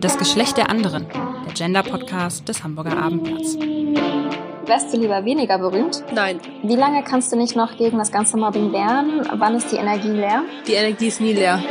[0.00, 1.06] Das Geschlecht der anderen,
[1.46, 3.58] der Gender-Podcast des Hamburger Abendblatts.
[3.58, 6.02] Wärst du lieber weniger berühmt?
[6.14, 6.40] Nein.
[6.62, 9.28] Wie lange kannst du nicht noch gegen das ganze Mobbing wehren?
[9.38, 10.42] Wann ist die Energie leer?
[10.66, 11.62] Die Energie ist nie leer.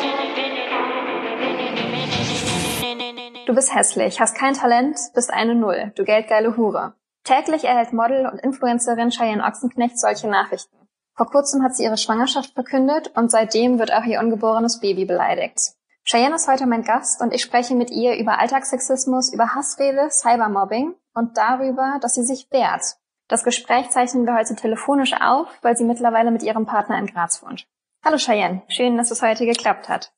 [3.48, 6.94] Du bist hässlich, hast kein Talent, bist eine Null, du geldgeile Hure.
[7.24, 10.78] Täglich erhält Model und Influencerin Cheyenne Ochsenknecht solche Nachrichten.
[11.16, 15.74] Vor kurzem hat sie ihre Schwangerschaft verkündet und seitdem wird auch ihr ungeborenes Baby beleidigt.
[16.10, 20.96] Cheyenne ist heute mein Gast und ich spreche mit ihr über Alltagssexismus, über Hassrede, Cybermobbing
[21.14, 22.96] und darüber, dass sie sich wehrt.
[23.28, 27.44] Das Gespräch zeichnen wir heute telefonisch auf, weil sie mittlerweile mit ihrem Partner in Graz
[27.44, 27.68] wohnt.
[28.04, 30.12] Hallo Cheyenne, schön, dass es heute geklappt hat.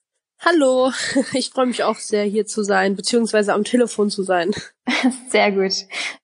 [0.43, 0.91] Hallo,
[1.33, 4.51] ich freue mich auch sehr, hier zu sein, beziehungsweise am Telefon zu sein.
[5.29, 5.71] Sehr gut.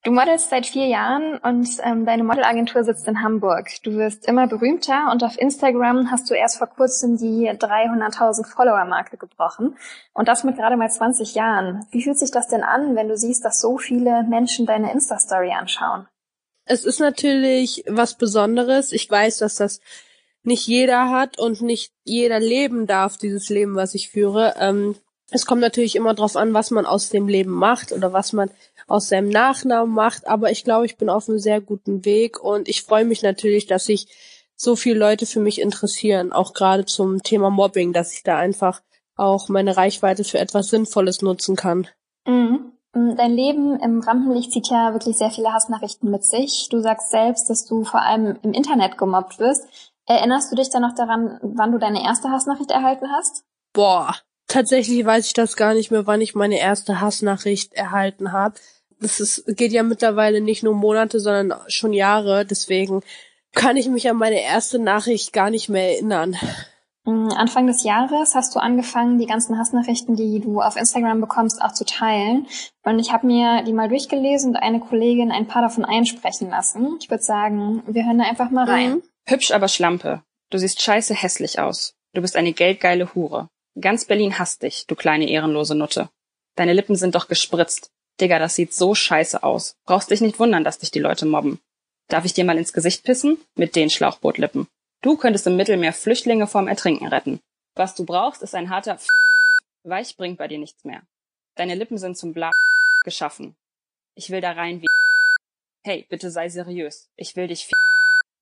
[0.03, 3.67] Du modelst seit vier Jahren und ähm, deine Modelagentur sitzt in Hamburg.
[3.83, 9.17] Du wirst immer berühmter und auf Instagram hast du erst vor kurzem die 300.000 Follower-Marke
[9.17, 9.77] gebrochen.
[10.13, 11.85] Und das mit gerade mal 20 Jahren.
[11.91, 15.51] Wie fühlt sich das denn an, wenn du siehst, dass so viele Menschen deine Insta-Story
[15.51, 16.07] anschauen?
[16.65, 18.91] Es ist natürlich was Besonderes.
[18.91, 19.79] Ich weiß, dass das
[20.47, 24.55] nicht jeder hat und nicht jeder leben darf, dieses Leben, was ich führe.
[24.59, 24.95] Ähm,
[25.29, 28.49] es kommt natürlich immer darauf an, was man aus dem Leben macht oder was man
[28.87, 32.69] aus seinem Nachnamen macht, aber ich glaube, ich bin auf einem sehr guten Weg und
[32.69, 34.07] ich freue mich natürlich, dass sich
[34.55, 38.81] so viele Leute für mich interessieren, auch gerade zum Thema Mobbing, dass ich da einfach
[39.17, 41.87] auch meine Reichweite für etwas Sinnvolles nutzen kann.
[42.25, 42.71] Mhm.
[42.93, 46.69] Dein Leben im Rampenlicht zieht ja wirklich sehr viele Hassnachrichten mit sich.
[46.71, 49.67] Du sagst selbst, dass du vor allem im Internet gemobbt wirst.
[50.07, 53.43] Erinnerst du dich dann noch daran, wann du deine erste Hassnachricht erhalten hast?
[53.73, 54.15] Boah,
[54.47, 58.55] tatsächlich weiß ich das gar nicht mehr, wann ich meine erste Hassnachricht erhalten habe.
[59.01, 62.45] Es ist, geht ja mittlerweile nicht nur Monate, sondern schon Jahre.
[62.45, 63.01] Deswegen
[63.53, 66.37] kann ich mich an meine erste Nachricht gar nicht mehr erinnern.
[67.03, 71.61] Mm, Anfang des Jahres hast du angefangen, die ganzen Hassnachrichten, die du auf Instagram bekommst,
[71.61, 72.47] auch zu teilen.
[72.85, 76.97] Und ich habe mir die mal durchgelesen und eine Kollegin ein paar davon einsprechen lassen.
[77.01, 78.91] Ich würde sagen, wir hören da einfach mal rein.
[78.95, 79.03] Mhm.
[79.29, 80.23] Hübsch, aber Schlampe.
[80.49, 81.95] Du siehst scheiße hässlich aus.
[82.13, 83.49] Du bist eine geldgeile Hure.
[83.79, 86.09] Ganz Berlin hasst dich, du kleine ehrenlose Nutte.
[86.55, 87.91] Deine Lippen sind doch gespritzt.
[88.21, 89.75] Digga, das sieht so scheiße aus.
[89.85, 91.59] Brauchst dich nicht wundern, dass dich die Leute mobben.
[92.07, 93.37] Darf ich dir mal ins Gesicht pissen?
[93.55, 94.67] Mit den Schlauchbootlippen.
[95.01, 97.41] Du könntest im Mittelmeer Flüchtlinge vorm Ertrinken retten.
[97.75, 99.07] Was du brauchst, ist ein harter F
[99.83, 101.01] Weich bringt bei dir nichts mehr.
[101.55, 102.51] Deine Lippen sind zum Bla
[103.03, 103.55] geschaffen.
[104.15, 104.87] Ich will da rein wie
[105.83, 107.09] Hey, bitte sei seriös.
[107.17, 107.69] Ich will dich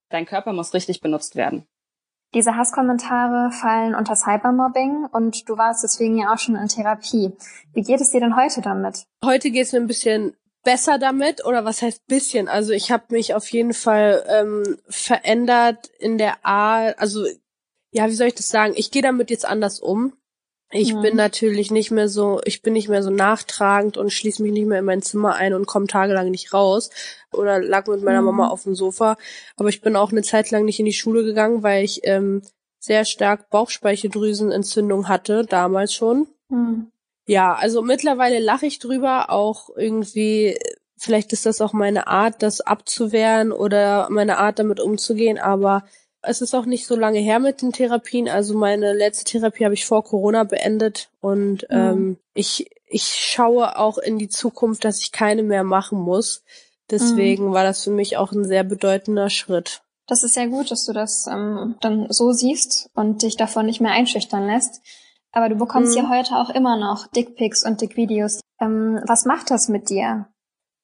[0.08, 1.66] Dein Körper muss richtig benutzt werden.
[2.34, 7.32] Diese Hasskommentare fallen unter Cybermobbing und du warst deswegen ja auch schon in Therapie.
[7.72, 9.06] Wie geht es dir denn heute damit?
[9.24, 12.48] Heute geht es mir ein bisschen besser damit oder was heißt bisschen?
[12.48, 17.24] Also ich habe mich auf jeden Fall ähm, verändert in der Art, also
[17.92, 18.74] ja, wie soll ich das sagen?
[18.76, 20.12] Ich gehe damit jetzt anders um.
[20.70, 21.02] Ich mhm.
[21.02, 24.66] bin natürlich nicht mehr so, ich bin nicht mehr so nachtragend und schließe mich nicht
[24.66, 26.90] mehr in mein Zimmer ein und komme tagelang nicht raus
[27.32, 28.26] oder lag mit meiner mhm.
[28.26, 29.16] Mama auf dem Sofa.
[29.56, 32.42] Aber ich bin auch eine Zeit lang nicht in die Schule gegangen, weil ich ähm,
[32.80, 36.26] sehr stark Bauchspeicheldrüsenentzündung hatte, damals schon.
[36.48, 36.90] Mhm.
[37.26, 40.58] Ja, also mittlerweile lache ich drüber, auch irgendwie,
[40.96, 45.84] vielleicht ist das auch meine Art, das abzuwehren oder meine Art damit umzugehen, aber
[46.26, 48.28] es ist auch nicht so lange her mit den Therapien.
[48.28, 51.76] Also meine letzte Therapie habe ich vor Corona beendet und mhm.
[51.76, 56.42] ähm, ich, ich schaue auch in die Zukunft, dass ich keine mehr machen muss.
[56.90, 57.52] Deswegen mhm.
[57.52, 59.82] war das für mich auch ein sehr bedeutender Schritt.
[60.06, 63.80] Das ist sehr gut, dass du das ähm, dann so siehst und dich davon nicht
[63.80, 64.80] mehr einschüchtern lässt.
[65.32, 66.04] Aber du bekommst mhm.
[66.04, 68.40] ja heute auch immer noch Dickpics und Dickvideos.
[68.60, 70.28] Ähm, was macht das mit dir?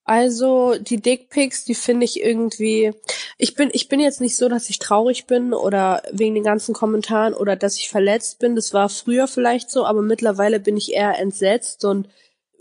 [0.04, 2.92] Also die Dickpics, die finde ich irgendwie.
[3.38, 6.74] Ich bin, ich bin jetzt nicht so, dass ich traurig bin oder wegen den ganzen
[6.74, 8.56] Kommentaren oder dass ich verletzt bin.
[8.56, 12.08] Das war früher vielleicht so, aber mittlerweile bin ich eher entsetzt und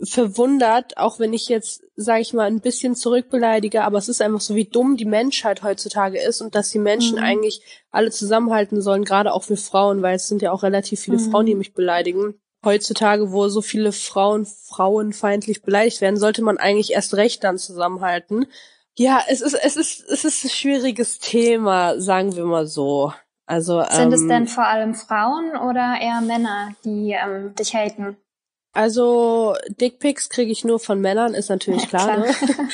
[0.04, 4.40] verwundert, auch wenn ich jetzt, sage ich mal, ein bisschen zurückbeleidige, aber es ist einfach
[4.40, 7.24] so, wie dumm die Menschheit heutzutage ist und dass die Menschen mhm.
[7.24, 7.60] eigentlich
[7.90, 11.30] alle zusammenhalten sollen, gerade auch für Frauen, weil es sind ja auch relativ viele mhm.
[11.30, 16.92] Frauen, die mich beleidigen heutzutage, wo so viele Frauen frauenfeindlich beleidigt werden, sollte man eigentlich
[16.92, 18.46] erst recht dann zusammenhalten.
[18.96, 23.12] Ja, es ist, es ist, es ist ein schwieriges Thema, sagen wir mal so.
[23.46, 28.16] Also, Sind ähm, es denn vor allem Frauen oder eher Männer, die ähm, dich haten?
[28.74, 32.06] Also Dickpics kriege ich nur von Männern, ist natürlich klar.
[32.06, 32.18] klar.
[32.20, 32.34] Ne?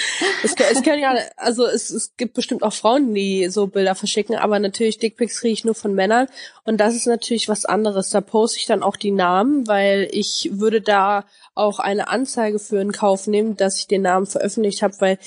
[0.44, 4.36] es, es können ja, also es, es gibt bestimmt auch Frauen, die so Bilder verschicken,
[4.36, 6.28] aber natürlich Dickpics kriege ich nur von Männern
[6.64, 8.10] und das ist natürlich was anderes.
[8.10, 11.24] Da poste ich dann auch die Namen, weil ich würde da
[11.56, 15.18] auch eine Anzeige für in Kauf nehmen, dass ich den Namen veröffentlicht habe, weil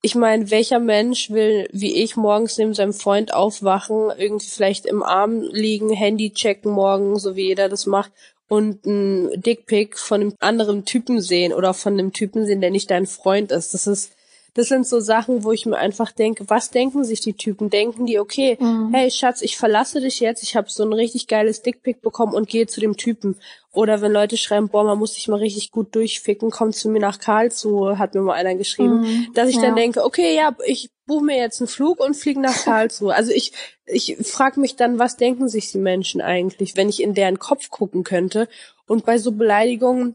[0.00, 5.02] ich meine, welcher Mensch will, wie ich, morgens neben seinem Freund aufwachen, irgendwie vielleicht im
[5.02, 8.12] Arm liegen, Handy checken morgen, so wie jeder das macht,
[8.48, 12.90] und ein Dickpick von einem anderen Typen sehen oder von einem Typen sehen, der nicht
[12.90, 13.74] dein Freund ist.
[13.74, 14.12] Das ist
[14.54, 17.70] das sind so Sachen, wo ich mir einfach denke, was denken sich die Typen?
[17.70, 18.94] Denken die, okay, mhm.
[18.94, 22.48] hey Schatz, ich verlasse dich jetzt, ich habe so ein richtig geiles Dickpick bekommen und
[22.48, 23.36] gehe zu dem Typen.
[23.72, 27.00] Oder wenn Leute schreiben, boah, man muss sich mal richtig gut durchficken, komm zu mir
[27.00, 29.26] nach Karlsruhe, hat mir mal einer geschrieben, mhm.
[29.34, 29.62] dass ich ja.
[29.62, 33.12] dann denke, okay, ja, ich buche mir jetzt einen Flug und fliege nach Karlsruhe.
[33.12, 33.52] Also ich,
[33.86, 37.70] ich frage mich dann, was denken sich die Menschen eigentlich, wenn ich in deren Kopf
[37.70, 38.48] gucken könnte.
[38.86, 40.14] Und bei so Beleidigungen,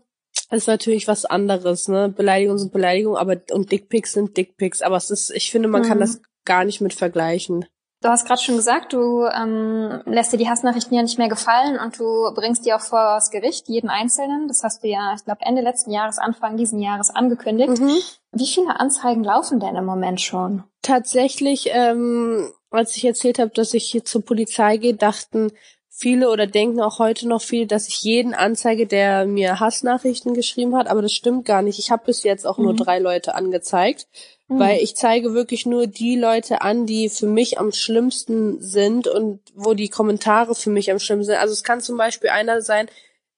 [0.51, 2.09] ist natürlich was anderes, ne?
[2.09, 4.81] Beleidigungen sind Beleidigungen, aber und Dickpics sind Dickpics.
[4.81, 5.87] Aber es ist, ich finde, man mhm.
[5.87, 7.65] kann das gar nicht mit vergleichen.
[8.01, 11.77] Du hast gerade schon gesagt, du ähm, lässt dir die Hassnachrichten ja nicht mehr gefallen
[11.77, 14.47] und du bringst die auch vor das Gericht, jeden einzelnen.
[14.47, 17.81] Das hast du ja, ich glaube, Ende letzten Jahres, Anfang diesen Jahres angekündigt.
[17.81, 17.97] Mhm.
[18.31, 20.63] Wie viele Anzeigen laufen denn im Moment schon?
[20.81, 25.51] Tatsächlich, ähm, als ich erzählt habe, dass ich hier zur Polizei gehe, dachten
[25.99, 30.75] viele oder denken auch heute noch viele, dass ich jeden anzeige, der mir Hassnachrichten geschrieben
[30.77, 31.77] hat, aber das stimmt gar nicht.
[31.77, 32.63] Ich habe bis jetzt auch mhm.
[32.63, 34.07] nur drei Leute angezeigt,
[34.47, 34.59] mhm.
[34.59, 39.41] weil ich zeige wirklich nur die Leute an, die für mich am schlimmsten sind und
[39.53, 41.41] wo die Kommentare für mich am schlimmsten sind.
[41.41, 42.87] Also es kann zum Beispiel einer sein,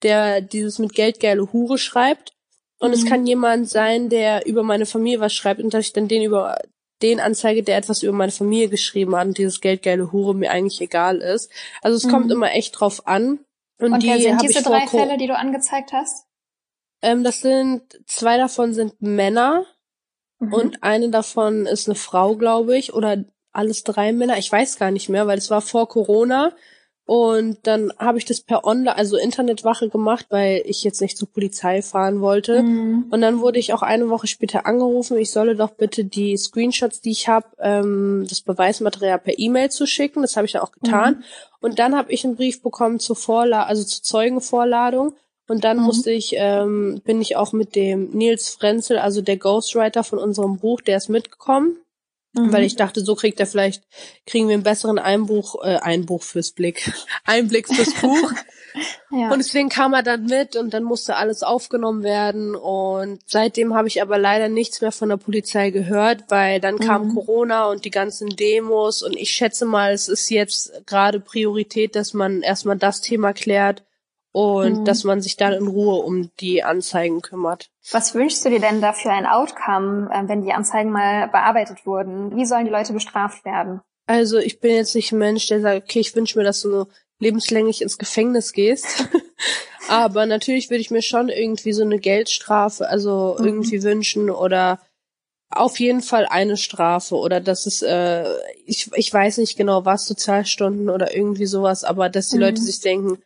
[0.04, 2.34] der dieses mit Geld geile Hure schreibt.
[2.78, 2.94] Und mhm.
[2.94, 6.24] es kann jemand sein, der über meine Familie was schreibt und dass ich dann den
[6.24, 6.60] über
[7.02, 10.82] den anzeige, der etwas über meine Familie geschrieben hat und dieses geldgeile Hure mir eigentlich
[10.82, 11.52] egal ist.
[11.82, 12.12] Also es mhm.
[12.12, 13.40] kommt immer echt drauf an.
[13.80, 16.28] Und, und die sind diese drei Fälle, die du angezeigt hast?
[17.02, 19.66] Ähm, das sind, zwei davon sind Männer
[20.40, 20.54] mhm.
[20.54, 24.38] und eine davon ist eine Frau, glaube ich, oder alles drei Männer.
[24.38, 26.54] Ich weiß gar nicht mehr, weil es war vor Corona
[27.06, 31.30] und dann habe ich das per Online, also Internetwache gemacht, weil ich jetzt nicht zur
[31.30, 32.64] Polizei fahren wollte.
[32.64, 33.08] Mhm.
[33.10, 37.02] Und dann wurde ich auch eine Woche später angerufen, ich solle doch bitte die Screenshots,
[37.02, 40.22] die ich habe, ähm, das Beweismaterial per E-Mail zu schicken.
[40.22, 41.16] Das habe ich dann auch getan.
[41.16, 41.24] Mhm.
[41.60, 45.16] Und dann habe ich einen Brief bekommen zur Vorladung, also zur Zeugenvorladung.
[45.48, 45.84] Und dann mhm.
[45.84, 50.60] musste ich, ähm, bin ich auch mit dem Nils Frenzel, also der Ghostwriter von unserem
[50.60, 51.78] Buch, der ist mitgekommen.
[52.34, 52.54] Mhm.
[52.54, 53.84] Weil ich dachte, so kriegt er vielleicht,
[54.26, 56.92] kriegen wir einen besseren Einbuch, äh, Einbuch fürs Blick,
[57.26, 58.32] Einblick fürs Buch.
[59.12, 59.32] ja.
[59.32, 62.56] Und deswegen kam er dann mit und dann musste alles aufgenommen werden.
[62.56, 67.08] Und seitdem habe ich aber leider nichts mehr von der Polizei gehört, weil dann kam
[67.08, 67.16] mhm.
[67.16, 69.04] Corona und die ganzen Demos.
[69.04, 73.84] Und ich schätze mal, es ist jetzt gerade Priorität, dass man erstmal das Thema klärt
[74.32, 74.86] und mhm.
[74.86, 77.70] dass man sich dann in Ruhe um die Anzeigen kümmert.
[77.92, 81.86] Was wünschst du dir denn da für ein Outcome, äh, wenn die Anzeigen mal bearbeitet
[81.86, 82.36] wurden?
[82.36, 83.82] Wie sollen die Leute bestraft werden?
[84.08, 86.86] Also ich bin jetzt nicht ein Mensch, der sagt, okay, ich wünsche mir, dass du
[87.20, 89.08] lebenslänglich ins Gefängnis gehst.
[89.88, 93.46] Aber natürlich würde ich mir schon irgendwie so eine Geldstrafe, also mhm.
[93.46, 94.80] irgendwie wünschen oder
[95.50, 98.26] auf jeden Fall eine Strafe oder dass es, äh,
[98.66, 102.44] ich, ich weiß nicht genau was, Sozialstunden oder irgendwie sowas, aber dass die mhm.
[102.44, 103.22] Leute sich denken,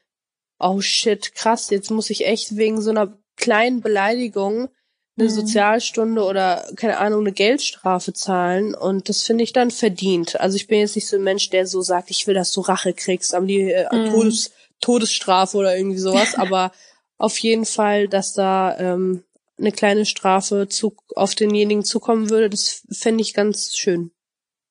[0.60, 4.70] oh shit, krass, jetzt muss ich echt wegen so einer kleinen Beleidigung
[5.18, 5.34] eine mhm.
[5.34, 10.40] Sozialstunde oder keine Ahnung eine Geldstrafe zahlen und das finde ich dann verdient.
[10.40, 12.62] Also ich bin jetzt nicht so ein Mensch, der so sagt, ich will, dass du
[12.62, 14.12] Rache kriegst, am die äh, mhm.
[14.12, 16.72] Todes, Todesstrafe oder irgendwie sowas, aber
[17.18, 19.24] auf jeden Fall, dass da ähm,
[19.58, 24.12] eine kleine Strafe zu, auf denjenigen zukommen würde, das fände ich ganz schön.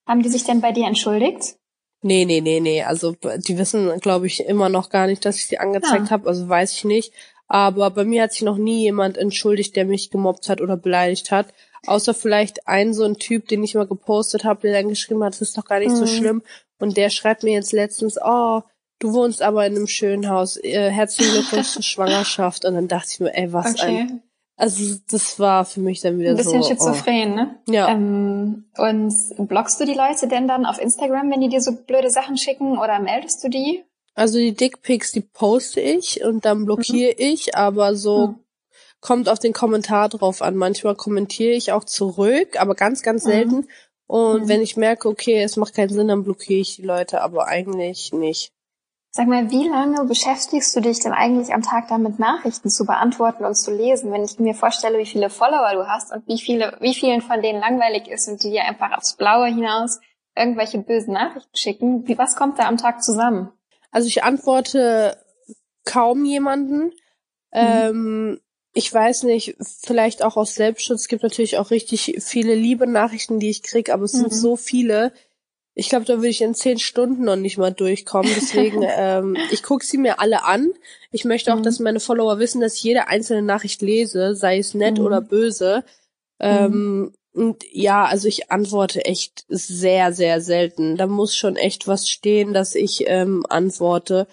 [0.06, 1.56] Haben die sich denn bei dir entschuldigt?
[2.06, 2.82] Nee, nee, nee, nee.
[2.82, 6.10] Also die wissen, glaube ich, immer noch gar nicht, dass ich sie angezeigt ja.
[6.10, 6.28] habe.
[6.28, 7.14] Also weiß ich nicht.
[7.48, 11.31] Aber bei mir hat sich noch nie jemand entschuldigt, der mich gemobbt hat oder beleidigt
[11.31, 11.46] hat.
[11.86, 15.32] Außer vielleicht ein so ein Typ, den ich mal gepostet habe, der dann geschrieben hat,
[15.32, 15.96] das ist doch gar nicht mhm.
[15.96, 16.43] so schlimm.
[16.79, 18.60] Und der schreibt mir jetzt letztens, oh,
[18.98, 20.58] du wohnst aber in einem schönen Haus.
[20.58, 22.67] Äh, herzlichen Glückwunsch zur Schwangerschaft.
[22.67, 24.00] Und dann dachte ich mir, ey, was okay.
[24.00, 24.22] ein
[24.56, 26.53] also das war für mich dann wieder so.
[26.53, 27.37] Ein bisschen so, schizophren, oh.
[27.37, 27.58] ne?
[27.69, 27.89] Ja.
[27.89, 32.11] Ähm, und blockst du die Leute denn dann auf Instagram, wenn die dir so blöde
[32.11, 33.84] Sachen schicken oder meldest du die?
[34.15, 37.32] Also die Dickpics, die poste ich und dann blockiere mhm.
[37.32, 38.34] ich, aber so mhm.
[39.01, 40.55] kommt auf den Kommentar drauf an.
[40.55, 43.31] Manchmal kommentiere ich auch zurück, aber ganz, ganz mhm.
[43.31, 43.56] selten.
[43.56, 43.69] Mhm.
[44.06, 47.49] Und wenn ich merke, okay, es macht keinen Sinn, dann blockiere ich die Leute, aber
[47.49, 48.53] eigentlich nicht.
[49.16, 53.44] Sag mal, wie lange beschäftigst du dich denn eigentlich am Tag damit, Nachrichten zu beantworten
[53.44, 54.10] und zu lesen?
[54.10, 57.40] Wenn ich mir vorstelle, wie viele Follower du hast und wie viele, wie vielen von
[57.40, 60.00] denen langweilig ist und die dir einfach aufs Blaue hinaus
[60.36, 63.52] irgendwelche bösen Nachrichten schicken, wie, was kommt da am Tag zusammen?
[63.92, 65.16] Also ich antworte
[65.84, 66.86] kaum jemanden.
[66.86, 66.90] Mhm.
[67.52, 68.40] Ähm,
[68.72, 71.02] ich weiß nicht, vielleicht auch aus Selbstschutz.
[71.02, 74.22] Es gibt natürlich auch richtig viele liebe Nachrichten, die ich krieg, aber es mhm.
[74.22, 75.12] sind so viele,
[75.74, 78.31] ich glaube, da würde ich in zehn Stunden noch nicht mal durchkommen.
[78.34, 80.72] Deswegen, ähm, ich gucke sie mir alle an.
[81.10, 81.64] Ich möchte auch, mhm.
[81.64, 85.04] dass meine Follower wissen, dass ich jede einzelne Nachricht lese, sei es nett mhm.
[85.04, 85.84] oder böse.
[86.38, 87.12] Ähm, mhm.
[87.34, 90.96] Und ja, also ich antworte echt sehr, sehr selten.
[90.96, 94.28] Da muss schon echt was stehen, dass ich ähm, antworte.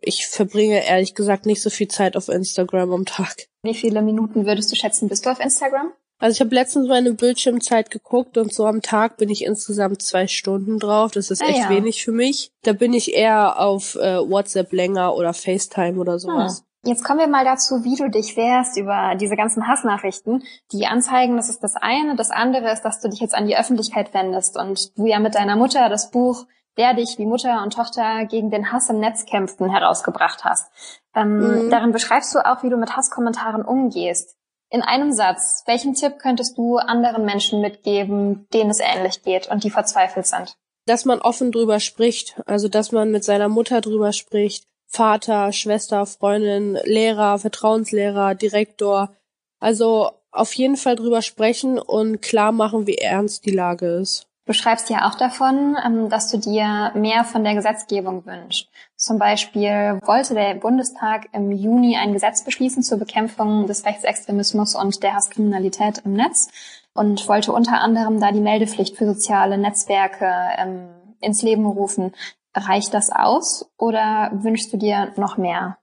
[0.00, 3.46] Ich verbringe ehrlich gesagt nicht so viel Zeit auf Instagram am Tag.
[3.62, 5.92] Wie viele Minuten würdest du schätzen, bist du auf Instagram?
[6.20, 10.26] Also ich habe letztens meine Bildschirmzeit geguckt und so am Tag bin ich insgesamt zwei
[10.26, 11.10] Stunden drauf.
[11.12, 11.70] Das ist Ah, echt ja.
[11.70, 12.52] wenig für mich.
[12.62, 16.58] Da bin ich eher auf äh, WhatsApp länger oder FaceTime oder sowas.
[16.58, 16.90] Hm.
[16.90, 20.42] Jetzt kommen wir mal dazu, wie du dich wehrst über diese ganzen Hassnachrichten.
[20.72, 22.16] Die Anzeigen, das ist das eine.
[22.16, 25.34] Das andere ist, dass du dich jetzt an die Öffentlichkeit wendest und du ja mit
[25.34, 26.46] deiner Mutter das Buch
[26.76, 30.70] Wer dich wie Mutter und Tochter gegen den Hass im Netz kämpfen herausgebracht hast.
[31.14, 31.70] Ähm, Mhm.
[31.70, 34.36] Darin beschreibst du auch, wie du mit Hasskommentaren umgehst.
[34.70, 39.64] In einem Satz, welchen Tipp könntest du anderen Menschen mitgeben, denen es ähnlich geht und
[39.64, 40.54] die verzweifelt sind?
[40.86, 42.40] Dass man offen drüber spricht.
[42.46, 44.64] Also dass man mit seiner Mutter drüber spricht.
[44.86, 49.12] Vater, Schwester, Freundin, Lehrer, Vertrauenslehrer, Direktor.
[49.58, 54.26] Also auf jeden Fall drüber sprechen und klar machen, wie ernst die Lage ist.
[54.46, 58.68] Du schreibst ja auch davon, ähm, dass du dir mehr von der Gesetzgebung wünschst.
[59.00, 65.02] Zum Beispiel wollte der Bundestag im Juni ein Gesetz beschließen zur Bekämpfung des Rechtsextremismus und
[65.02, 66.48] der Hasskriminalität im Netz
[66.92, 70.90] und wollte unter anderem da die Meldepflicht für soziale Netzwerke ähm,
[71.22, 72.12] ins Leben rufen.
[72.54, 75.78] Reicht das aus oder wünschst du dir noch mehr?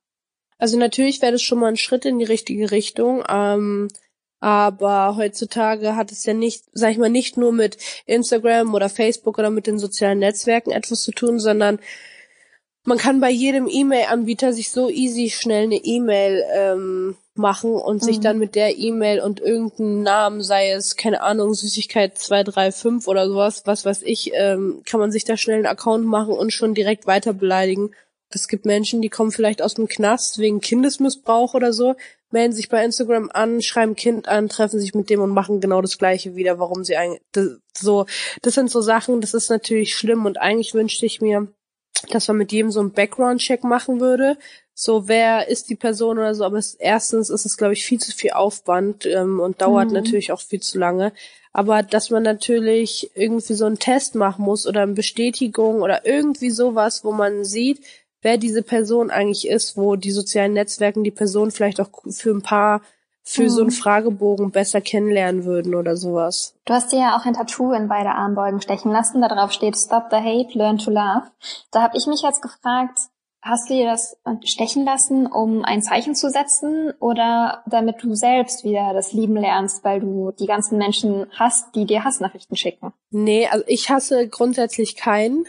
[0.59, 3.24] Also natürlich wäre das schon mal ein Schritt in die richtige Richtung.
[3.27, 3.88] Ähm,
[4.41, 9.39] aber heutzutage hat es ja nicht, sag ich mal, nicht nur mit Instagram oder Facebook
[9.39, 11.79] oder mit den sozialen Netzwerken etwas zu tun, sondern
[12.88, 18.20] man kann bei jedem E-Mail-Anbieter sich so easy schnell eine E-Mail ähm, machen und sich
[18.20, 18.22] Mhm.
[18.22, 23.63] dann mit der E-Mail und irgendeinen Namen, sei es, keine Ahnung, Süßigkeit 235 oder sowas,
[23.65, 27.08] was weiß ich, ähm, kann man sich da schnell einen Account machen und schon direkt
[27.08, 27.91] weiter beleidigen.
[28.29, 31.96] Es gibt Menschen, die kommen vielleicht aus dem Knast wegen Kindesmissbrauch oder so,
[32.32, 35.82] melden sich bei Instagram an, schreiben Kind an, treffen sich mit dem und machen genau
[35.82, 38.06] das Gleiche wieder, warum sie eigentlich, das, so,
[38.44, 41.48] das sind so Sachen, das ist natürlich schlimm und eigentlich wünschte ich mir,
[42.09, 44.37] dass man mit jedem so einen Background-Check machen würde.
[44.73, 47.99] So, wer ist die Person oder so, aber es, erstens ist es, glaube ich, viel
[47.99, 49.93] zu viel Aufwand ähm, und dauert Mhm.
[49.95, 51.13] natürlich auch viel zu lange.
[51.51, 56.51] Aber dass man natürlich irgendwie so einen Test machen muss oder eine Bestätigung oder irgendwie
[56.51, 57.81] sowas, wo man sieht,
[58.21, 62.43] wer diese Person eigentlich ist, wo die sozialen Netzwerken die Person vielleicht auch für ein
[62.43, 62.81] paar,
[63.29, 63.74] für so einen Mhm.
[63.74, 66.55] Fragebogen besser kennenlernen würden oder sowas.
[66.63, 69.22] Du hast dir ja auch ein Tattoo in beide Armbeugen stechen lassen.
[69.22, 71.24] Darauf steht Stop the Hate, Learn to Love.
[71.72, 72.98] Da habe ich mich jetzt gefragt,
[73.41, 78.63] hast du dir das stechen lassen, um ein Zeichen zu setzen oder damit du selbst
[78.63, 82.93] wieder das Lieben lernst, weil du die ganzen Menschen hast, die dir Hassnachrichten schicken?
[83.10, 85.46] Nee, also ich hasse grundsätzlich keinen.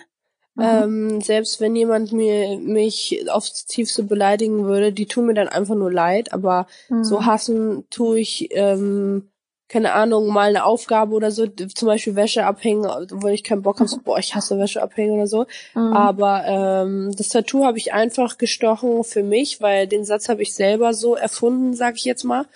[0.58, 0.64] Mhm.
[0.64, 5.76] Ähm, selbst wenn jemand mir mich aufs Tiefste beleidigen würde, die tun mir dann einfach
[5.76, 7.04] nur leid, aber Mhm.
[7.04, 9.28] so hassen tue ich, ähm,
[9.68, 13.78] keine Ahnung, mal eine Aufgabe oder so, zum Beispiel Wäsche abhängen, wo ich keinen Bock
[13.78, 15.46] habe, so, boah, ich hasse Wäsche abhängen oder so.
[15.74, 15.92] Mhm.
[15.92, 20.54] Aber ähm, das Tattoo habe ich einfach gestochen für mich, weil den Satz habe ich
[20.54, 22.46] selber so erfunden, sag ich jetzt mal.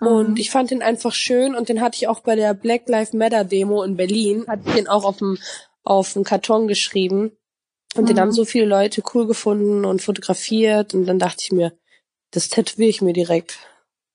[0.00, 0.36] Und Mhm.
[0.36, 3.42] ich fand den einfach schön und den hatte ich auch bei der Black Lives Matter
[3.44, 5.38] Demo in Berlin, hatte ich den auch auf dem
[5.88, 7.32] auf dem Karton geschrieben.
[7.96, 8.20] Und den Mhm.
[8.20, 11.72] haben so viele Leute cool gefunden und fotografiert und dann dachte ich mir,
[12.32, 13.58] das tätowiere ich mir direkt.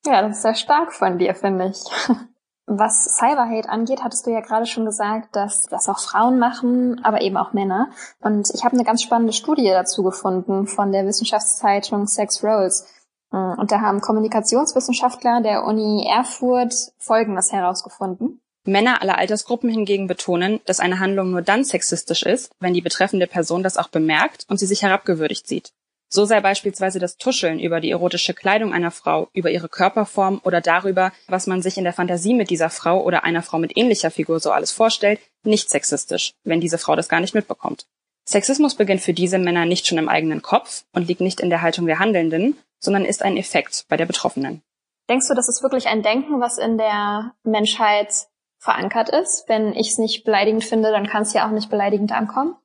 [0.05, 1.79] Ja, das ist sehr stark von dir, finde ich.
[2.65, 7.21] Was Cyberhate angeht, hattest du ja gerade schon gesagt, dass das auch Frauen machen, aber
[7.21, 7.89] eben auch Männer.
[8.21, 12.87] Und ich habe eine ganz spannende Studie dazu gefunden von der Wissenschaftszeitung Sex Roles.
[13.31, 18.39] Und da haben Kommunikationswissenschaftler der Uni Erfurt Folgendes herausgefunden.
[18.65, 23.27] Männer aller Altersgruppen hingegen betonen, dass eine Handlung nur dann sexistisch ist, wenn die betreffende
[23.27, 25.74] Person das auch bemerkt und sie sich herabgewürdigt sieht.
[26.10, 30.62] So sei beispielsweise das Tuscheln über die erotische Kleidung einer Frau, über ihre Körperform oder
[30.62, 34.12] darüber, was man sich in der Fantasie mit dieser Frau oder einer Frau mit ähnlicher
[34.12, 37.88] Figur so alles vorstellt, nicht sexistisch, wenn diese Frau das gar nicht mitbekommt.
[38.25, 41.63] Sexismus beginnt für diese Männer nicht schon im eigenen Kopf und liegt nicht in der
[41.63, 44.62] Haltung der Handelnden, sondern ist ein Effekt bei der Betroffenen.
[45.10, 48.27] Denkst du, das ist wirklich ein Denken, was in der Menschheit
[48.63, 49.46] verankert ist?
[49.48, 52.55] Wenn ich es nicht beleidigend finde, dann kann es ja auch nicht beleidigend ankommen.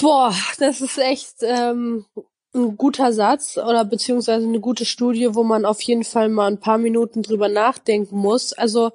[0.00, 2.06] Boah, das ist echt ähm,
[2.54, 6.60] ein guter Satz oder beziehungsweise eine gute Studie, wo man auf jeden Fall mal ein
[6.60, 8.52] paar Minuten drüber nachdenken muss.
[8.52, 8.92] Also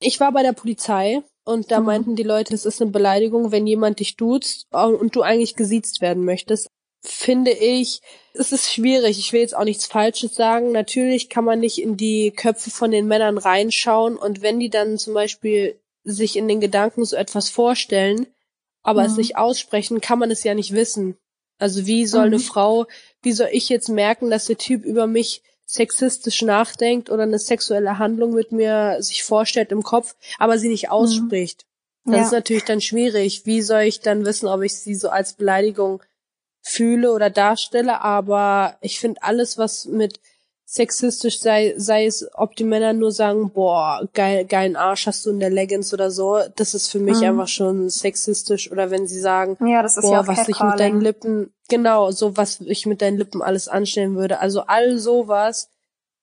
[0.00, 1.86] ich war bei der Polizei und da Mhm.
[1.86, 6.00] meinten die Leute, es ist eine Beleidigung, wenn jemand dich duzt und du eigentlich gesiezt
[6.00, 6.70] werden möchtest.
[7.04, 8.00] Finde ich,
[8.32, 9.18] es ist schwierig.
[9.18, 10.70] Ich will jetzt auch nichts Falsches sagen.
[10.72, 14.98] Natürlich kann man nicht in die Köpfe von den Männern reinschauen und wenn die dann
[14.98, 18.26] zum Beispiel sich in den Gedanken so etwas vorstellen,
[18.82, 19.18] aber es Mhm.
[19.18, 21.16] nicht aussprechen, kann man es ja nicht wissen.
[21.58, 22.42] Also wie soll eine Mhm.
[22.42, 22.86] Frau,
[23.22, 27.98] wie soll ich jetzt merken, dass der Typ über mich sexistisch nachdenkt oder eine sexuelle
[27.98, 31.64] Handlung mit mir sich vorstellt im Kopf, aber sie nicht ausspricht.
[32.04, 32.12] Mhm.
[32.12, 32.26] Das ja.
[32.26, 33.42] ist natürlich dann schwierig.
[33.46, 36.02] Wie soll ich dann wissen, ob ich sie so als Beleidigung
[36.62, 38.00] fühle oder darstelle?
[38.00, 40.20] Aber ich finde alles, was mit
[40.72, 45.30] sexistisch sei, sei es, ob die Männer nur sagen, boah, geil, geilen Arsch hast du
[45.30, 47.24] in der Leggings oder so, das ist für mich mhm.
[47.24, 48.72] einfach schon sexistisch.
[48.72, 52.10] Oder wenn sie sagen, ja, das ist boah, ja was ich mit deinen Lippen, genau,
[52.10, 54.40] so was ich mit deinen Lippen alles anstellen würde.
[54.40, 55.68] Also all sowas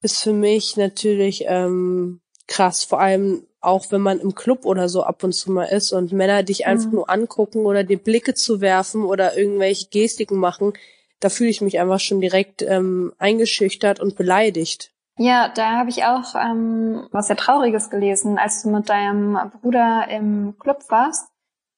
[0.01, 2.83] ist für mich natürlich ähm, krass.
[2.83, 6.11] Vor allem auch wenn man im Club oder so ab und zu mal ist und
[6.11, 6.95] Männer dich einfach mhm.
[6.95, 10.73] nur angucken oder dir Blicke zu werfen oder irgendwelche Gestiken machen,
[11.19, 14.91] da fühle ich mich einfach schon direkt ähm, eingeschüchtert und beleidigt.
[15.17, 18.37] Ja, da habe ich auch ähm, was sehr Trauriges gelesen.
[18.37, 21.27] Als du mit deinem Bruder im Club warst,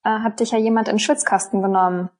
[0.03, 2.11] äh, hat dich ja jemand in den Schwitzkasten genommen.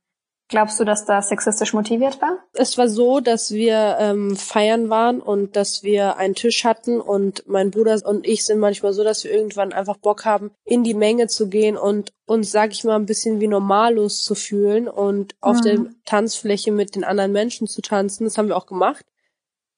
[0.51, 2.38] Glaubst du, dass das sexistisch motiviert war?
[2.51, 7.48] Es war so, dass wir ähm, feiern waren und dass wir einen Tisch hatten und
[7.48, 10.93] mein Bruder und ich sind manchmal so, dass wir irgendwann einfach Bock haben, in die
[10.93, 15.36] Menge zu gehen und uns, sag ich mal, ein bisschen wie normallos zu fühlen und
[15.39, 15.62] auf mhm.
[15.62, 18.25] der Tanzfläche mit den anderen Menschen zu tanzen.
[18.25, 19.05] Das haben wir auch gemacht.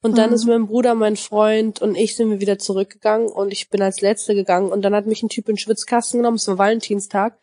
[0.01, 0.35] Und dann mhm.
[0.35, 4.01] ist mein Bruder, mein Freund und ich sind wir wieder zurückgegangen und ich bin als
[4.01, 7.37] Letzte gegangen und dann hat mich ein Typ in den Schwitzkasten genommen, es war Valentinstag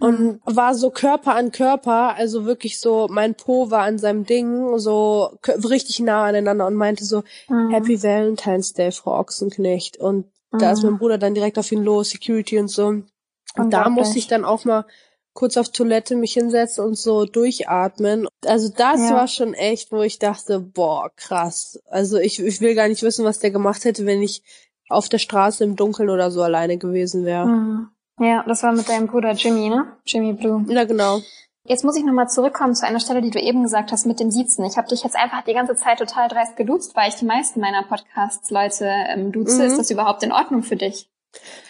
[0.00, 0.40] und mhm.
[0.44, 5.36] war so Körper an Körper, also wirklich so, mein Po war an seinem Ding, so
[5.46, 7.70] richtig nah aneinander und meinte so, mhm.
[7.70, 9.98] Happy Valentine's Day, Frau Ochsenknecht.
[9.98, 10.58] Und mhm.
[10.58, 12.86] da ist mein Bruder dann direkt auf ihn los, Security und so.
[12.86, 13.10] Und,
[13.56, 14.86] und da musste ich dann auch mal
[15.34, 18.26] kurz auf Toilette mich hinsetzen und so durchatmen.
[18.46, 19.10] Also das ja.
[19.10, 21.78] war schon echt, wo ich dachte, boah, krass.
[21.86, 24.42] Also ich, ich will gar nicht wissen, was der gemacht hätte, wenn ich
[24.88, 27.46] auf der Straße im Dunkeln oder so alleine gewesen wäre.
[27.46, 27.88] Mhm.
[28.20, 29.96] Ja, das war mit deinem Bruder Jimmy, ne?
[30.06, 30.64] Jimmy Blue.
[30.68, 31.20] Ja, genau.
[31.64, 34.30] Jetzt muss ich nochmal zurückkommen zu einer Stelle, die du eben gesagt hast mit dem
[34.30, 34.64] Siezen.
[34.64, 37.60] Ich habe dich jetzt einfach die ganze Zeit total dreist geduzt, weil ich die meisten
[37.60, 39.62] meiner Podcasts Leute ähm, duze.
[39.62, 39.68] Mhm.
[39.68, 41.08] Ist das überhaupt in Ordnung für dich?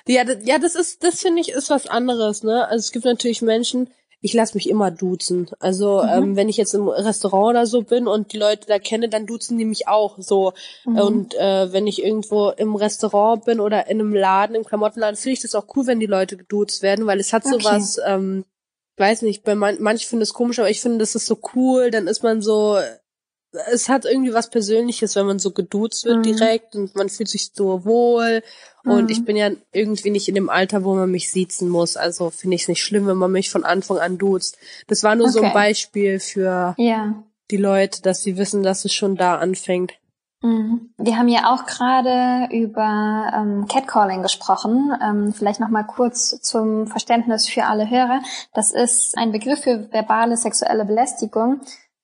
[0.06, 2.66] Ja, das, ja, das ist, das finde ich, ist was anderes, ne?
[2.66, 3.90] Also es gibt natürlich Menschen,
[4.22, 5.50] ich lasse mich immer duzen.
[5.58, 6.08] Also mhm.
[6.08, 9.26] ähm, wenn ich jetzt im Restaurant oder so bin und die Leute da kenne, dann
[9.26, 10.52] duzen die mich auch so.
[10.84, 10.98] Mhm.
[10.98, 15.32] Und äh, wenn ich irgendwo im Restaurant bin oder in einem Laden, im Klamottenladen, finde
[15.32, 17.58] ich das auch cool, wenn die Leute geduzt werden, weil es hat okay.
[17.60, 18.44] sowas, ähm,
[18.98, 21.90] weiß nicht, bei man, manche finden es komisch, aber ich finde, das ist so cool,
[21.90, 22.78] dann ist man so,
[23.70, 26.22] es hat irgendwie was Persönliches, wenn man so geduzt wird mhm.
[26.22, 28.42] direkt und man fühlt sich so wohl
[28.84, 29.10] und mhm.
[29.10, 31.96] ich bin ja irgendwie nicht in dem Alter, wo man mich siezen muss.
[31.96, 34.56] Also finde ich es nicht schlimm, wenn man mich von Anfang an duzt.
[34.86, 35.38] Das war nur okay.
[35.38, 37.22] so ein Beispiel für ja.
[37.50, 39.92] die Leute, dass sie wissen, dass es schon da anfängt.
[40.42, 40.94] Mhm.
[40.96, 44.92] Wir haben ja auch gerade über ähm, Catcalling gesprochen.
[45.02, 48.22] Ähm, vielleicht noch mal kurz zum Verständnis für alle Hörer.
[48.54, 51.60] Das ist ein Begriff für verbale sexuelle Belästigung,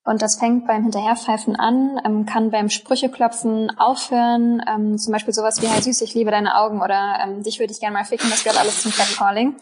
[0.07, 5.61] und das fängt beim Hinterherpfeifen an, ähm, kann beim Sprücheklopfen aufhören, ähm, zum Beispiel sowas
[5.61, 8.31] wie, hey süß, ich liebe deine Augen oder ähm, dich würde ich gerne mal ficken,
[8.31, 9.57] das gehört alles zum Catcalling.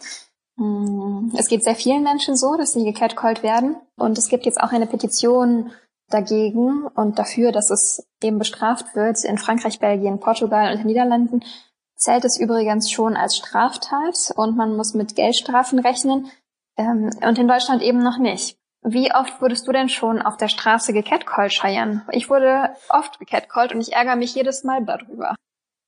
[0.57, 3.75] Mm, es geht sehr vielen Menschen so, dass sie gecatcallt werden.
[3.97, 5.71] Und es gibt jetzt auch eine Petition
[6.09, 9.23] dagegen und dafür, dass es eben bestraft wird.
[9.23, 11.43] In Frankreich, Belgien, Portugal und den Niederlanden
[11.95, 16.29] zählt es übrigens schon als Straftat und man muss mit Geldstrafen rechnen.
[16.77, 18.59] Ähm, und in Deutschland eben noch nicht.
[18.87, 22.05] Wie oft wurdest du denn schon auf der Straße gecatcallt, Cheyenne?
[22.11, 25.35] Ich wurde oft gecatcallt und ich ärgere mich jedes Mal darüber.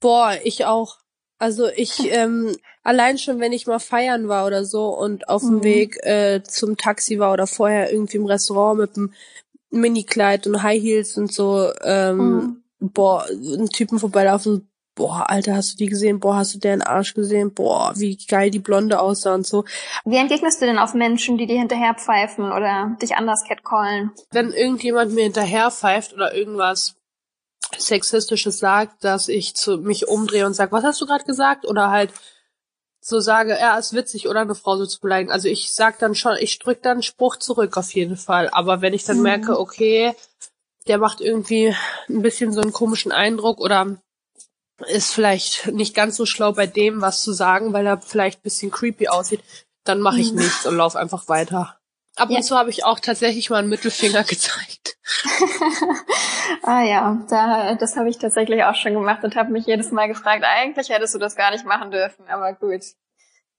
[0.01, 0.97] Boah, ich auch.
[1.38, 5.57] Also ich, ähm, allein schon, wenn ich mal feiern war oder so und auf dem
[5.57, 5.63] mhm.
[5.63, 9.13] Weg äh, zum Taxi war oder vorher irgendwie im Restaurant mit einem
[9.69, 12.63] Minikleid und High Heels und so, ähm, mhm.
[12.79, 16.19] boah, einen Typen vorbeilaufen, boah, Alter, hast du die gesehen?
[16.19, 17.53] Boah, hast du deren Arsch gesehen?
[17.53, 19.63] Boah, wie geil die Blonde aussah und so.
[20.03, 24.12] Wie entgegnest du denn auf Menschen, die dir hinterher pfeifen oder dich anders catcallen?
[24.31, 26.95] Wenn irgendjemand mir hinterher pfeift oder irgendwas
[27.77, 31.65] Sexistisches sagt, dass ich zu mich umdrehe und sage, was hast du gerade gesagt?
[31.65, 32.12] Oder halt
[32.99, 35.31] so sage, ja, ist witzig, oder eine Frau so zu beleidigen.
[35.31, 38.49] Also ich sag dann schon, ich drück dann Spruch zurück auf jeden Fall.
[38.49, 39.23] Aber wenn ich dann mhm.
[39.23, 40.13] merke, okay,
[40.88, 41.75] der macht irgendwie
[42.10, 43.97] ein bisschen so einen komischen Eindruck oder
[44.86, 48.72] ist vielleicht nicht ganz so schlau bei dem, was zu sagen, weil er vielleicht bisschen
[48.72, 49.44] creepy aussieht,
[49.84, 50.40] dann mache ich mhm.
[50.40, 51.78] nichts und laufe einfach weiter.
[52.16, 52.38] Ab ja.
[52.38, 54.98] und zu habe ich auch tatsächlich mal einen Mittelfinger gezeigt.
[56.63, 60.08] ah ja, da, das habe ich tatsächlich auch schon gemacht und habe mich jedes Mal
[60.08, 62.82] gefragt, eigentlich hättest du das gar nicht machen dürfen, aber gut.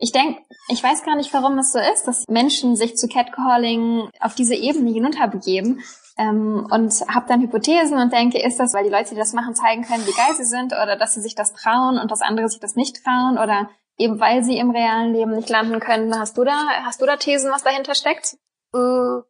[0.01, 4.11] Ich denke, ich weiß gar nicht, warum es so ist, dass Menschen sich zu Catcalling
[4.21, 5.83] auf diese Ebene hinunterbegeben
[6.19, 9.55] ähm, und habe dann Hypothesen und denke, ist das, weil die Leute, die das machen,
[9.55, 12.49] zeigen können, wie geil sie sind oder dass sie sich das trauen und dass andere
[12.49, 16.19] sich das nicht trauen oder eben weil sie im realen Leben nicht landen können.
[16.19, 18.37] Hast du da, hast du da Thesen, was dahinter steckt?
[18.75, 19.21] Äh,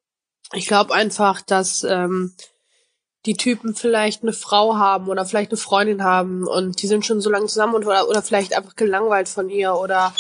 [0.53, 2.35] ich glaube einfach, dass ähm,
[3.27, 7.21] die Typen vielleicht eine Frau haben oder vielleicht eine Freundin haben und die sind schon
[7.21, 10.15] so lange zusammen und oder, oder vielleicht einfach gelangweilt von ihr oder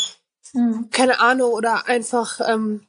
[0.52, 0.88] mhm.
[0.90, 2.87] keine Ahnung oder einfach ähm,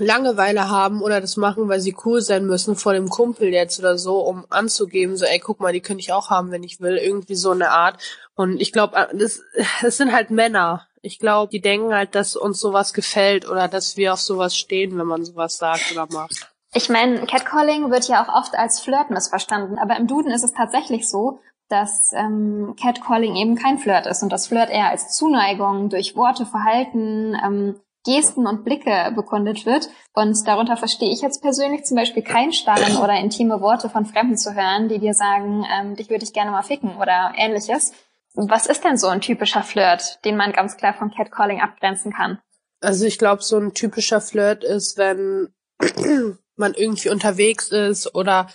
[0.00, 3.98] Langeweile haben oder das machen, weil sie cool sein müssen vor dem Kumpel jetzt oder
[3.98, 6.96] so, um anzugeben, so, ey, guck mal, die könnte ich auch haben, wenn ich will,
[6.96, 8.02] irgendwie so eine Art.
[8.34, 9.40] Und ich glaube, äh, das,
[9.82, 10.86] das sind halt Männer.
[11.02, 14.98] Ich glaube, die denken halt, dass uns sowas gefällt oder dass wir auf sowas stehen,
[14.98, 16.50] wenn man sowas sagt oder macht.
[16.74, 20.52] Ich meine, Catcalling wird ja auch oft als Flirt missverstanden, aber im Duden ist es
[20.52, 25.90] tatsächlich so, dass ähm, Catcalling eben kein Flirt ist und das Flirt eher als Zuneigung
[25.90, 29.90] durch Worte, Verhalten, ähm, Gesten und Blicke bekundet wird.
[30.14, 34.38] Und darunter verstehe ich jetzt persönlich zum Beispiel kein Starren oder intime Worte von Fremden
[34.38, 37.92] zu hören, die dir sagen, ähm, dich würde ich gerne mal ficken oder ähnliches.
[38.34, 42.38] Was ist denn so ein typischer Flirt, den man ganz klar von Catcalling abgrenzen kann?
[42.80, 45.52] Also ich glaube, so ein typischer Flirt ist, wenn
[46.56, 48.48] man irgendwie unterwegs ist oder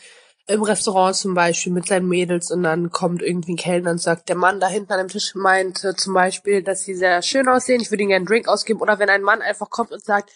[0.46, 4.28] im Restaurant zum Beispiel mit seinen Mädels und dann kommt irgendwie ein Kellner und sagt,
[4.28, 7.82] der Mann da hinten an dem Tisch meinte zum Beispiel, dass sie sehr schön aussehen,
[7.82, 8.82] ich würde ihnen gerne einen Drink ausgeben.
[8.82, 10.32] Oder wenn ein Mann einfach kommt und sagt,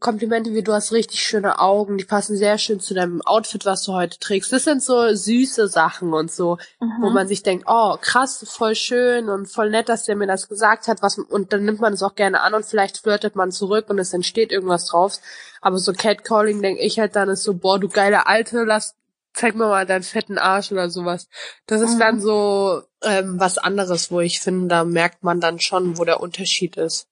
[0.00, 3.82] Komplimente wie du hast richtig schöne Augen, die passen sehr schön zu deinem Outfit, was
[3.84, 4.52] du heute trägst.
[4.52, 6.92] Das sind so süße Sachen und so, mhm.
[7.00, 10.48] wo man sich denkt, oh krass, voll schön und voll nett, dass der mir das
[10.48, 13.50] gesagt hat, was und dann nimmt man es auch gerne an und vielleicht flirtet man
[13.50, 15.16] zurück und es entsteht irgendwas drauf.
[15.60, 18.97] Aber so Catcalling denke ich halt dann ist so, boah, du geile Alte, lass
[19.38, 21.28] zeig mir mal deinen fetten Arsch oder sowas.
[21.66, 22.00] Das ist mhm.
[22.00, 26.20] dann so ähm, was anderes, wo ich finde, da merkt man dann schon, wo der
[26.20, 27.06] Unterschied ist.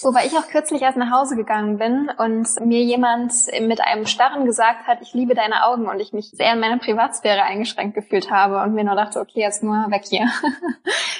[0.00, 4.44] Wobei ich auch kürzlich erst nach Hause gegangen bin und mir jemand mit einem Starren
[4.44, 8.30] gesagt hat, ich liebe deine Augen und ich mich sehr in meine Privatsphäre eingeschränkt gefühlt
[8.30, 10.28] habe und mir nur dachte, okay, jetzt nur weg hier.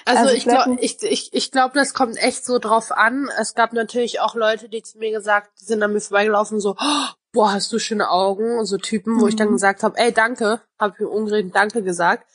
[0.05, 3.29] Also, also ich glaube, ich, ich, ich glaube, das kommt echt so drauf an.
[3.39, 6.77] Es gab natürlich auch Leute, die zu mir gesagt, die sind an mir vorbeigelaufen, so,
[6.81, 9.21] oh, boah, hast du schöne Augen, so Typen, mhm.
[9.21, 9.53] wo ich dann mhm.
[9.53, 12.27] gesagt habe, ey, danke, habe ich mir umgedreht Danke gesagt.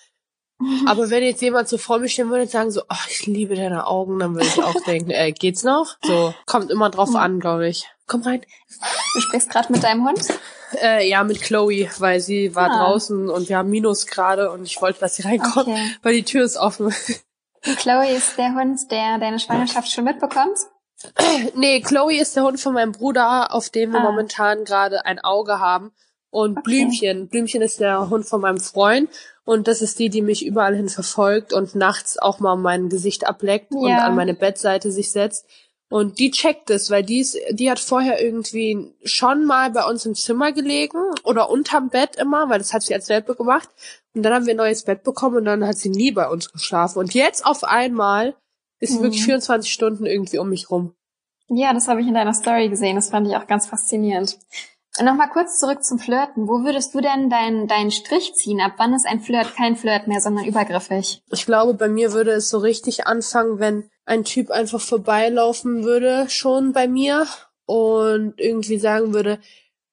[0.88, 3.56] Aber wenn jetzt jemand so vor mir stehen würde und sagen so, oh, ich liebe
[3.56, 5.97] deine Augen, dann würde ich auch denken, ey, geht's noch?
[6.03, 7.15] So, kommt immer drauf mhm.
[7.17, 7.89] an, glaube ich.
[8.06, 8.41] Komm rein.
[9.13, 10.27] Du sprichst gerade mit deinem Hund?
[10.82, 12.77] Äh, ja, mit Chloe, weil sie war ah.
[12.77, 15.91] draußen und wir haben Minus gerade und ich wollte, dass sie reinkommt, okay.
[16.01, 16.93] weil die Tür ist offen.
[17.77, 20.58] Chloe ist der Hund, der deine Schwangerschaft schon mitbekommt?
[21.55, 24.03] nee, Chloe ist der Hund von meinem Bruder, auf dem wir ah.
[24.03, 25.91] momentan gerade ein Auge haben.
[26.29, 26.61] Und okay.
[26.63, 27.27] Blümchen.
[27.27, 29.09] Blümchen ist der Hund von meinem Freund.
[29.45, 33.27] Und das ist die, die mich überall hin verfolgt und nachts auch mal mein Gesicht
[33.27, 33.79] ableckt ja.
[33.79, 35.45] und an meine Bettseite sich setzt.
[35.89, 40.07] Und die checkt es, weil die ist, die hat vorher irgendwie schon mal bei uns
[40.07, 43.69] im Zimmer gelegen oder unterm Bett immer, weil das hat sie als Welpe gemacht.
[44.15, 46.51] Und dann haben wir ein neues Bett bekommen und dann hat sie nie bei uns
[46.51, 46.97] geschlafen.
[46.97, 48.33] Und jetzt auf einmal
[48.83, 49.03] ist mhm.
[49.03, 50.93] wirklich 24 Stunden irgendwie um mich rum.
[51.47, 52.95] Ja, das habe ich in deiner Story gesehen.
[52.95, 54.37] Das fand ich auch ganz faszinierend.
[55.01, 56.47] Nochmal kurz zurück zum Flirten.
[56.47, 58.61] Wo würdest du denn deinen deinen Strich ziehen?
[58.61, 61.23] Ab wann ist ein Flirt kein Flirt mehr, sondern übergriffig?
[61.31, 66.29] Ich glaube, bei mir würde es so richtig anfangen, wenn ein Typ einfach vorbeilaufen würde,
[66.29, 67.25] schon bei mir,
[67.65, 69.39] und irgendwie sagen würde,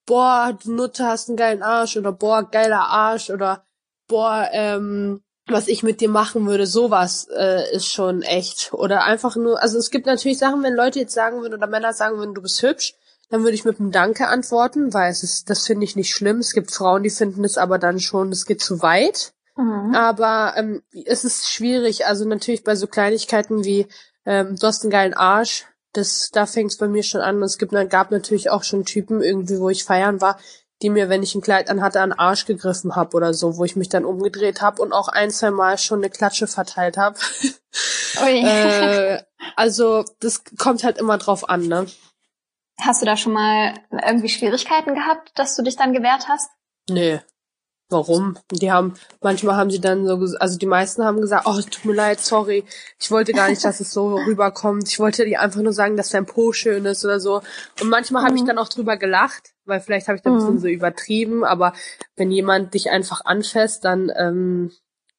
[0.06, 3.64] boah, du Nutte hast einen geilen Arsch, oder boah, geiler Arsch, oder
[4.08, 5.22] boah, ähm,
[5.52, 8.72] was ich mit dir machen würde, sowas äh, ist schon echt.
[8.72, 11.92] Oder einfach nur, also es gibt natürlich Sachen, wenn Leute jetzt sagen würden oder Männer
[11.92, 12.94] sagen würden, du bist hübsch,
[13.30, 16.38] dann würde ich mit einem Danke antworten, weil es ist, das finde ich nicht schlimm.
[16.38, 19.32] Es gibt Frauen, die finden es aber dann schon, es geht zu weit.
[19.56, 19.94] Mhm.
[19.94, 22.06] Aber ähm, es ist schwierig.
[22.06, 23.86] Also natürlich bei so Kleinigkeiten wie
[24.26, 27.36] ähm, du hast einen geilen Arsch, das da fängt es bei mir schon an.
[27.36, 30.38] Und es gibt, gab natürlich auch schon Typen irgendwie, wo ich feiern war,
[30.82, 33.64] die mir, wenn ich ein Kleid anhatte, an den Arsch gegriffen habe oder so, wo
[33.64, 37.18] ich mich dann umgedreht habe und auch ein, zwei Mal schon eine Klatsche verteilt habe.
[38.24, 39.22] äh,
[39.56, 41.86] also das kommt halt immer drauf an, ne?
[42.80, 46.50] Hast du da schon mal irgendwie Schwierigkeiten gehabt, dass du dich dann gewehrt hast?
[46.88, 47.20] Nee.
[47.90, 48.38] Warum?
[48.52, 51.94] Die haben, manchmal haben sie dann so, also die meisten haben gesagt, oh, tut mir
[51.94, 52.64] leid, sorry,
[53.00, 54.88] ich wollte gar nicht, dass es so rüberkommt.
[54.88, 57.42] Ich wollte dir einfach nur sagen, dass dein Po schön ist oder so.
[57.80, 58.26] Und manchmal mhm.
[58.28, 60.58] habe ich dann auch drüber gelacht, weil vielleicht habe ich da ein bisschen mhm.
[60.58, 61.72] so übertrieben, aber
[62.16, 64.70] wenn jemand dich einfach anfasst, dann ähm,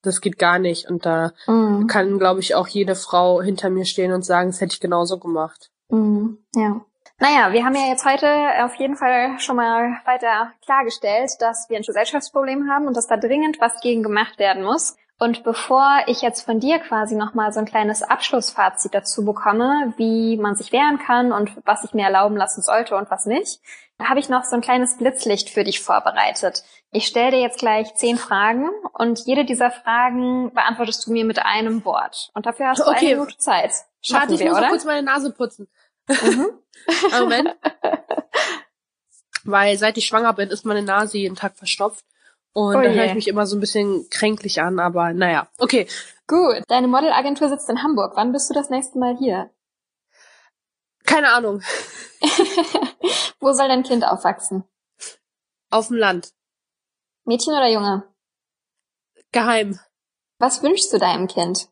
[0.04, 0.90] das geht gar nicht.
[0.90, 1.88] Und da mhm.
[1.88, 5.20] kann, glaube ich, auch jede Frau hinter mir stehen und sagen, das hätte ich genauso
[5.20, 5.72] gemacht.
[5.90, 6.38] Mhm.
[6.56, 6.82] Ja.
[7.20, 8.28] Naja, wir haben ja jetzt heute
[8.64, 13.16] auf jeden Fall schon mal weiter klargestellt, dass wir ein Gesellschaftsproblem haben und dass da
[13.16, 14.98] dringend was gegen gemacht werden muss.
[15.21, 20.36] Und bevor ich jetzt von dir quasi nochmal so ein kleines Abschlussfazit dazu bekomme, wie
[20.36, 23.60] man sich wehren kann und was ich mir erlauben lassen sollte und was nicht,
[24.01, 26.63] habe ich noch so ein kleines Blitzlicht für dich vorbereitet.
[26.89, 31.38] Ich stelle dir jetzt gleich zehn Fragen und jede dieser Fragen beantwortest du mir mit
[31.38, 32.31] einem Wort.
[32.34, 33.10] Und dafür hast du okay.
[33.10, 33.73] eine Minute Zeit.
[34.01, 34.69] Schaffen Warte, ich wir, muss oder?
[34.69, 35.67] kurz meine Nase putzen.
[36.07, 36.49] Mhm.
[37.19, 37.55] Moment.
[39.43, 42.05] Weil seit ich schwanger bin, ist meine Nase jeden Tag verstopft.
[42.54, 45.48] Und Oh da höre ich mich immer so ein bisschen kränklich an, aber naja.
[45.58, 45.88] Okay,
[46.32, 46.64] Gut.
[46.70, 48.14] Deine Modelagentur sitzt in Hamburg.
[48.16, 49.50] Wann bist du das nächste Mal hier?
[51.04, 51.62] keine Ahnung.
[53.42, 54.64] Wo soll dein Kind aufwachsen?
[55.70, 56.34] Auf dem Land.
[57.26, 58.08] Mädchen oder Junge?
[59.34, 59.78] Geheim.
[60.40, 61.68] Was wünschst du deinem Kind?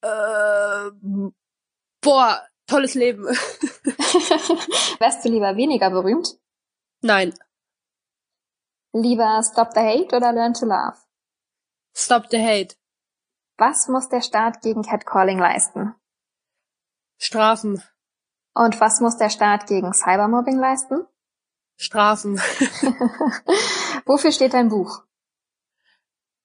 [0.00, 0.90] Äh,
[2.00, 3.24] boah, tolles Leben.
[4.98, 6.38] Wärst du lieber weniger berühmt?
[7.02, 7.34] Nein.
[8.92, 10.96] Lieber Stop the Hate oder Learn to Love?
[11.94, 12.76] Stop the hate.
[13.56, 15.94] Was muss der Staat gegen Catcalling leisten?
[17.18, 17.82] Strafen.
[18.54, 21.06] Und was muss der Staat gegen Cybermobbing leisten?
[21.76, 22.38] Strafen.
[24.06, 25.02] Wofür steht dein Buch?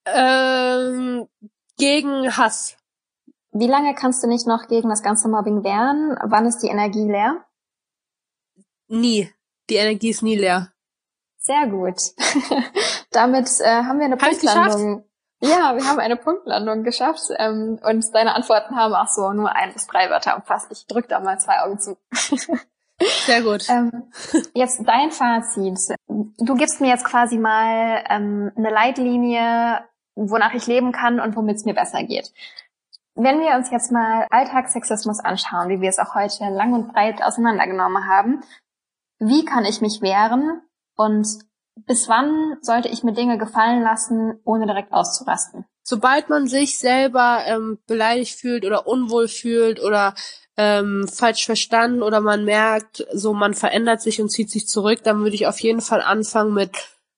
[0.05, 1.27] ähm,
[1.77, 2.77] gegen Hass.
[3.51, 6.17] Wie lange kannst du nicht noch gegen das ganze Mobbing wehren?
[6.23, 7.45] Wann ist die Energie leer?
[8.87, 9.31] Nie.
[9.69, 10.72] Die Energie ist nie leer.
[11.43, 11.97] Sehr gut.
[13.11, 15.03] Damit äh, haben wir eine Hab Punktlandung.
[15.41, 19.73] Ja, wir haben eine Punktlandung geschafft ähm, und deine Antworten haben auch so nur ein
[19.73, 20.71] bis drei Wörter umfasst.
[20.71, 21.97] Ich drück da mal zwei Augen zu.
[23.25, 23.67] Sehr gut.
[23.67, 24.09] Ähm,
[24.53, 25.97] jetzt dein Fazit.
[26.07, 29.83] Du gibst mir jetzt quasi mal ähm, eine Leitlinie,
[30.15, 32.31] wonach ich leben kann und womit es mir besser geht.
[33.15, 37.21] Wenn wir uns jetzt mal Alltagssexismus anschauen, wie wir es auch heute lang und breit
[37.21, 38.43] auseinandergenommen haben,
[39.19, 40.61] wie kann ich mich wehren
[40.95, 41.27] und
[41.75, 45.65] bis wann sollte ich mir Dinge gefallen lassen, ohne direkt auszurasten?
[45.83, 50.13] Sobald man sich selber ähm, beleidigt fühlt oder unwohl fühlt oder
[50.55, 55.19] ähm, falsch verstanden oder man merkt, so man verändert sich und zieht sich zurück, dann
[55.19, 56.71] würde ich auf jeden Fall anfangen mit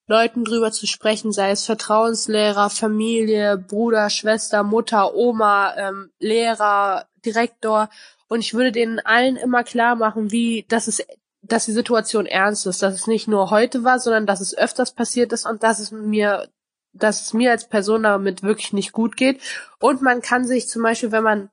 [0.07, 7.89] Leuten drüber zu sprechen, sei es Vertrauenslehrer, Familie, Bruder, Schwester, Mutter, Oma, ähm, Lehrer, Direktor.
[8.27, 11.05] Und ich würde denen allen immer klar machen, wie, dass es,
[11.47, 14.91] dass die Situation ernst ist, dass es nicht nur heute war, sondern dass es öfters
[14.93, 16.49] passiert ist und dass es mir,
[16.93, 19.41] dass es mir als Person damit wirklich nicht gut geht.
[19.79, 21.49] Und man kann sich zum Beispiel, wenn man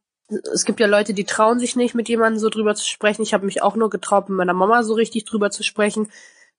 [0.52, 3.22] es gibt ja Leute, die trauen sich nicht, mit jemandem so drüber zu sprechen.
[3.22, 6.10] Ich habe mich auch nur getraut, mit meiner Mama so richtig drüber zu sprechen,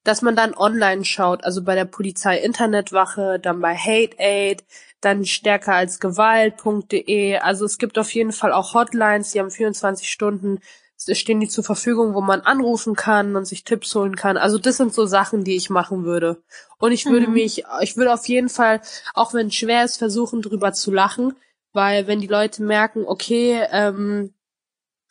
[0.04, 4.64] dass man dann online schaut, also bei der Polizei Internetwache, dann bei Hate Aid,
[5.00, 7.38] dann stärker als Gewalt.de.
[7.38, 10.60] Also es gibt auf jeden Fall auch Hotlines, die haben 24 Stunden
[10.96, 14.36] stehen die zur Verfügung, wo man anrufen kann und sich Tipps holen kann.
[14.36, 16.42] Also das sind so Sachen, die ich machen würde.
[16.78, 17.34] Und ich würde Mhm.
[17.34, 18.80] mich, ich würde auf jeden Fall,
[19.14, 21.34] auch wenn es schwer ist, versuchen drüber zu lachen,
[21.72, 24.32] weil wenn die Leute merken, okay, ähm,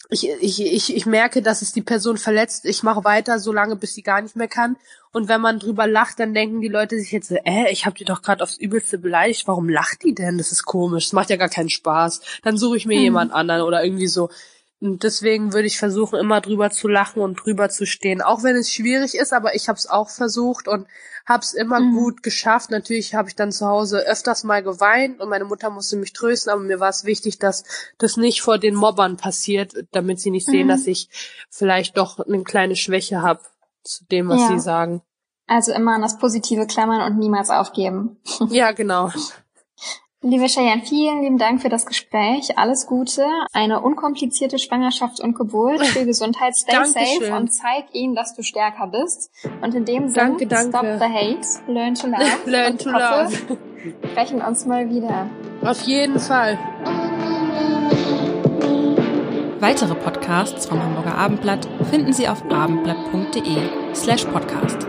[0.09, 3.75] ich, ich, ich, ich merke, dass es die Person verletzt, ich mache weiter, so lange,
[3.75, 4.75] bis sie gar nicht mehr kann.
[5.11, 7.97] Und wenn man drüber lacht, dann denken die Leute sich jetzt, so, äh, ich habe
[7.97, 10.37] die doch gerade aufs Übelste beleidigt, warum lacht die denn?
[10.37, 12.21] Das ist komisch, das macht ja gar keinen Spaß.
[12.43, 13.03] Dann suche ich mir Mhm.
[13.03, 14.29] jemand anderen oder irgendwie so.
[14.83, 18.21] Und deswegen würde ich versuchen, immer drüber zu lachen und drüber zu stehen.
[18.21, 20.87] Auch wenn es schwierig ist, aber ich habe es auch versucht und
[21.25, 21.95] habe es immer Mhm.
[21.95, 22.69] gut geschafft.
[22.69, 26.51] Natürlich habe ich dann zu Hause öfters mal geweint und meine Mutter musste mich trösten,
[26.51, 27.63] aber mir war es wichtig, dass
[27.97, 30.71] das nicht vor den Mobbern passiert, damit sie nicht sehen, Mhm.
[30.71, 31.07] dass ich
[31.49, 33.39] vielleicht doch eine kleine Schwäche habe
[33.85, 34.47] zu dem, was Ja.
[34.49, 35.01] sie sagen.
[35.47, 38.17] Also immer an das Positive klammern und niemals aufgeben.
[38.49, 39.11] Ja, genau.
[40.25, 42.57] Liebe Cheyenne, vielen lieben Dank für das Gespräch.
[42.57, 47.19] Alles Gute, eine unkomplizierte Schwangerschaft und Geburt, viel Gesundheit, stay Dankeschön.
[47.19, 49.31] safe und zeig ihnen, dass du stärker bist.
[49.61, 50.69] Und in dem Sinne, Danke, danke.
[50.69, 52.21] stop the hate, learn to love.
[52.45, 53.57] Learn und to hoffe, love.
[54.01, 55.27] wir sprechen uns mal wieder.
[55.61, 56.57] Auf jeden Fall.
[59.59, 64.87] Weitere Podcasts vom Hamburger Abendblatt finden Sie auf abendblatt.de slash podcast.